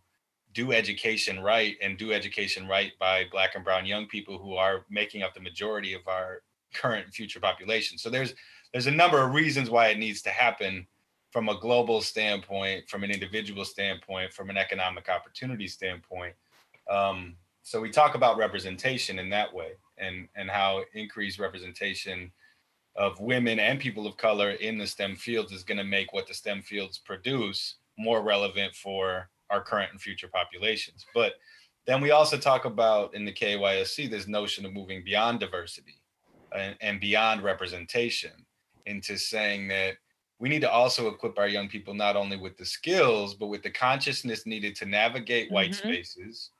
[0.52, 4.84] do education right and do education right by black and brown young people who are
[4.90, 6.42] making up the majority of our
[6.74, 7.98] current and future population.
[7.98, 8.34] So there's
[8.72, 10.86] there's a number of reasons why it needs to happen
[11.30, 16.34] from a global standpoint from an individual standpoint from an economic opportunity standpoint.
[16.90, 22.30] Um, so we talk about representation in that way and and how increased representation
[22.96, 26.26] of women and people of color in the STEM fields is going to make what
[26.26, 31.04] the STEM fields produce more relevant for our current and future populations.
[31.14, 31.34] But
[31.86, 36.00] then we also talk about in the KAYSC this notion of moving beyond diversity
[36.56, 38.32] and, and beyond representation
[38.86, 39.94] into saying that
[40.38, 43.62] we need to also equip our young people not only with the skills but with
[43.62, 45.88] the consciousness needed to navigate white mm-hmm.
[45.88, 46.50] spaces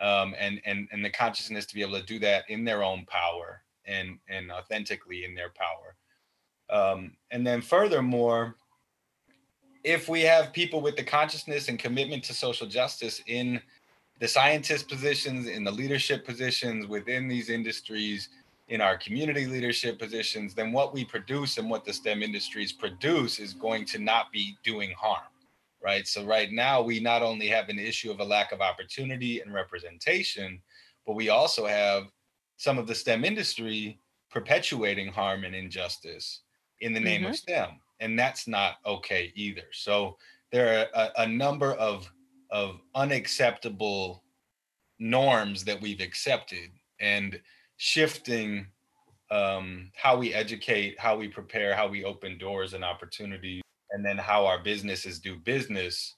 [0.00, 3.04] um, and and and the consciousness to be able to do that in their own
[3.06, 5.94] power and and authentically in their power.
[6.70, 8.56] Um, and then furthermore,
[9.84, 13.60] if we have people with the consciousness and commitment to social justice in
[14.20, 18.28] the scientist positions, in the leadership positions within these industries,
[18.70, 23.40] in our community leadership positions, then what we produce and what the STEM industries produce
[23.40, 25.26] is going to not be doing harm,
[25.82, 26.06] right?
[26.06, 29.52] So, right now, we not only have an issue of a lack of opportunity and
[29.52, 30.62] representation,
[31.04, 32.04] but we also have
[32.58, 33.98] some of the STEM industry
[34.30, 36.42] perpetuating harm and injustice
[36.80, 37.30] in the name mm-hmm.
[37.30, 37.70] of STEM.
[37.98, 39.64] And that's not okay either.
[39.72, 40.16] So
[40.52, 42.08] there are a, a number of
[42.52, 44.24] of unacceptable
[44.98, 47.40] norms that we've accepted and
[47.80, 48.66] shifting
[49.30, 53.62] um, how we educate, how we prepare, how we open doors and opportunities,
[53.92, 56.16] and then how our businesses do business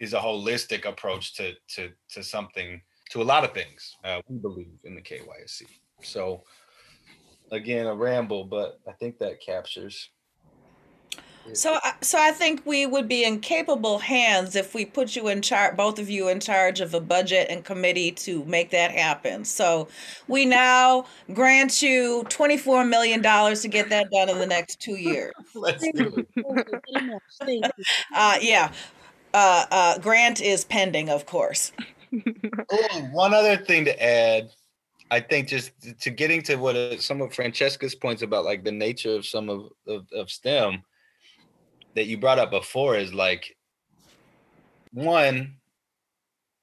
[0.00, 3.96] is a holistic approach to to to something to a lot of things.
[4.04, 5.62] Uh, we believe in the KAYSC.
[6.02, 6.42] So,
[7.50, 10.10] again, a ramble, but I think that captures.
[11.52, 15.42] So, so I think we would be in capable hands if we put you in
[15.42, 19.44] charge, both of you in charge of a budget and committee to make that happen.
[19.44, 19.88] So,
[20.28, 24.96] we now grant you twenty-four million dollars to get that done in the next two
[24.96, 25.32] years.
[25.54, 27.72] Let's do it.
[28.14, 28.72] uh, yeah,
[29.34, 31.72] uh, uh, grant is pending, of course
[32.70, 34.50] oh, one other thing to add.
[35.10, 38.72] I think just to getting to what uh, some of Francesca's points about like the
[38.72, 40.82] nature of some of, of, of STEM
[41.94, 43.56] that you brought up before is like
[44.92, 45.56] one,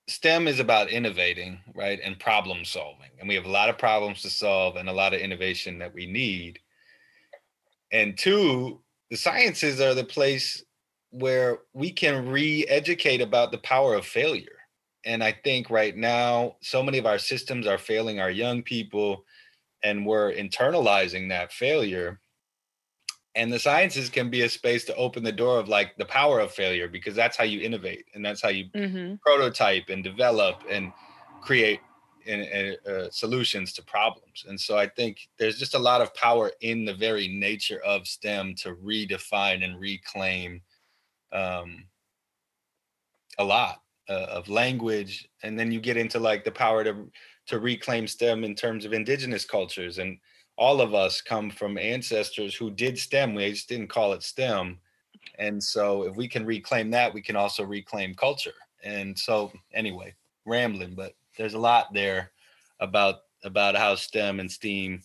[0.08, 2.00] STEM is about innovating, right?
[2.04, 3.10] And problem solving.
[3.20, 5.94] And we have a lot of problems to solve and a lot of innovation that
[5.94, 6.60] we need.
[7.92, 10.64] And two, the sciences are the place
[11.12, 14.60] where we can re educate about the power of failure
[15.06, 19.26] and I think right now, so many of our systems are failing our young people,
[19.84, 22.20] and we're internalizing that failure.
[23.36, 26.40] And the sciences can be a space to open the door of like the power
[26.40, 29.16] of failure because that's how you innovate and that's how you mm-hmm.
[29.26, 30.92] prototype and develop and
[31.42, 31.80] create
[32.26, 34.46] in, in, uh, solutions to problems.
[34.48, 38.08] And so I think there's just a lot of power in the very nature of
[38.08, 40.62] STEM to redefine and reclaim
[41.32, 41.86] um,
[43.38, 47.10] a lot uh, of language, and then you get into like the power to
[47.48, 49.98] to reclaim STEM in terms of indigenous cultures.
[49.98, 50.20] And
[50.60, 53.34] all of us come from ancestors who did STEM.
[53.34, 54.78] We just didn't call it STEM.
[55.40, 58.54] And so if we can reclaim that, we can also reclaim culture.
[58.84, 60.14] And so anyway,
[60.46, 62.32] rambling, but there's a lot there
[62.82, 65.02] about about how STEM and STEAM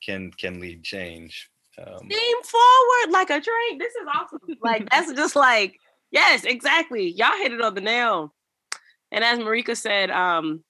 [0.00, 1.50] can can lead change.
[1.76, 3.78] Um, Steam forward like a train.
[3.78, 4.38] This is awesome.
[4.62, 5.76] Like that's just like
[6.12, 7.08] yes, exactly.
[7.08, 8.32] Y'all hit it on the nail.
[9.10, 10.62] And as Marika said, um,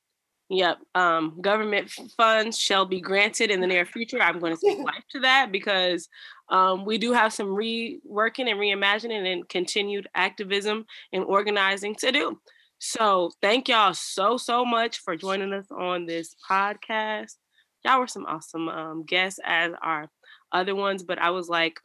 [0.51, 0.78] Yep.
[0.95, 4.20] Um, government funds shall be granted in the near future.
[4.20, 6.09] I'm going to speak life to that because
[6.51, 12.38] um, we do have some reworking and reimagining and continued activism and organizing to do.
[12.78, 17.36] So thank y'all so, so much for joining us on this podcast.
[17.84, 20.11] Y'all were some awesome um, guests as our
[20.53, 21.80] other ones, but I was like,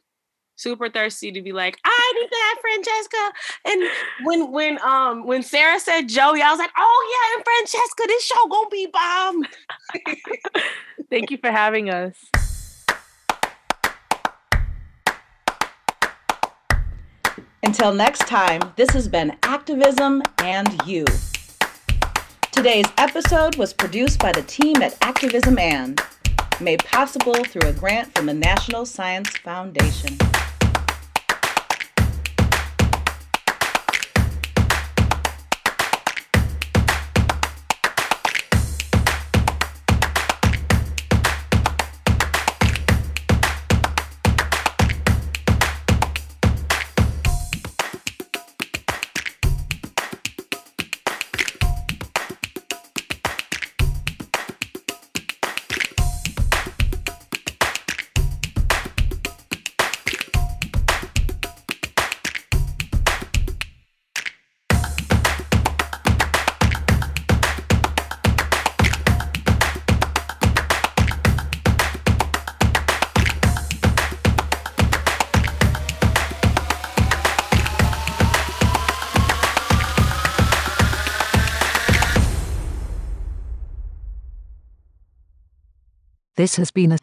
[0.60, 3.32] super thirsty to be like, I need that Francesca.
[3.64, 3.82] And
[4.26, 8.24] when when um when Sarah said Joey, I was like, oh yeah, and Francesca, this
[8.24, 10.64] show gonna be bomb.
[11.10, 12.14] Thank you for having us.
[17.62, 21.04] Until next time, this has been Activism and You.
[22.52, 26.00] Today's episode was produced by the team at Activism and
[26.60, 30.18] made possible through a grant from the National Science Foundation.
[86.40, 86.98] This has been a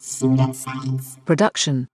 [1.25, 1.87] production